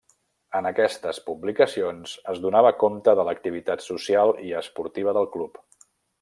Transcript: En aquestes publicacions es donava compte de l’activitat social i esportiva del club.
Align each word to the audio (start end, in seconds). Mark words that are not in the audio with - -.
En 0.59 0.67
aquestes 0.69 1.19
publicacions 1.27 2.13
es 2.33 2.41
donava 2.47 2.71
compte 2.85 3.15
de 3.21 3.27
l’activitat 3.29 3.85
social 3.91 4.35
i 4.49 4.55
esportiva 4.63 5.15
del 5.21 5.31
club. 5.37 5.63